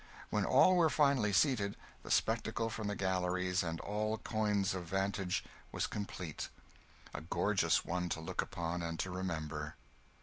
[0.31, 5.43] When all were finally seated, the spectacle from the galleries and all coigns of vantage
[5.71, 6.49] was complete;
[7.13, 9.75] a gorgeous one to look upon and to remember.